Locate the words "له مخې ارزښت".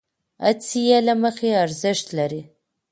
1.07-2.07